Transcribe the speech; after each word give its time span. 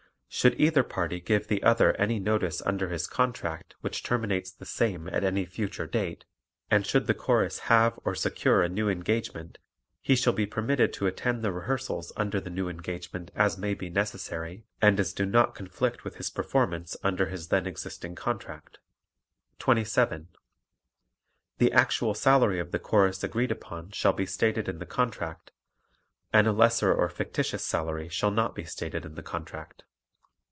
Should 0.33 0.57
either 0.61 0.81
party 0.83 1.19
give 1.19 1.47
the 1.49 1.61
other 1.61 1.93
any 1.97 2.17
notice 2.17 2.61
under 2.61 2.87
his 2.87 3.05
contract 3.05 3.75
which 3.81 4.01
terminates 4.01 4.49
the 4.49 4.65
same 4.65 5.09
at 5.09 5.25
any 5.25 5.43
future 5.45 5.85
date 5.85 6.23
and 6.69 6.87
should 6.87 7.05
the 7.05 7.13
Chorus 7.13 7.59
have 7.67 7.99
or 8.05 8.15
secure 8.15 8.61
a 8.63 8.69
new 8.69 8.87
engagement 8.87 9.57
he 9.99 10.15
shall 10.15 10.31
be 10.31 10.45
permitted 10.45 10.93
to 10.93 11.05
attend 11.05 11.43
the 11.43 11.51
rehearsals 11.51 12.13
under 12.15 12.39
the 12.39 12.49
new 12.49 12.69
engagement 12.69 13.29
as 13.35 13.57
may 13.57 13.73
be 13.73 13.89
necessary 13.89 14.63
and 14.81 15.01
as 15.01 15.11
do 15.11 15.25
not 15.25 15.53
conflict 15.53 16.05
with 16.05 16.15
his 16.15 16.29
performance 16.29 16.95
under 17.03 17.25
his 17.25 17.49
then 17.49 17.67
existing 17.67 18.15
contract. 18.15 18.79
27. 19.59 20.29
The 21.57 21.73
actual 21.73 22.13
salary 22.13 22.59
of 22.61 22.71
the 22.71 22.79
Chorus 22.79 23.21
agreed 23.21 23.51
upon 23.51 23.91
shall 23.91 24.13
be 24.13 24.25
stated 24.25 24.69
in 24.69 24.79
the 24.79 24.85
contract 24.85 25.51
and 26.31 26.47
a 26.47 26.53
lesser 26.53 26.93
or 26.93 27.09
fictitious 27.09 27.65
salary 27.65 28.07
shall 28.07 28.31
not 28.31 28.55
be 28.55 28.63
stated 28.63 29.03
in 29.03 29.15
the 29.15 29.23
contract. 29.23 29.83